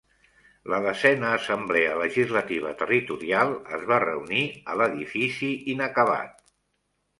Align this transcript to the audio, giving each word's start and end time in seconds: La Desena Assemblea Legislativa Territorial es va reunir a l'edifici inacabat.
La 0.73 0.77
Desena 0.85 1.33
Assemblea 1.39 1.91
Legislativa 1.99 2.73
Territorial 2.81 3.55
es 3.79 3.85
va 3.93 4.01
reunir 4.07 4.43
a 4.75 4.81
l'edifici 4.83 5.53
inacabat. 5.77 6.45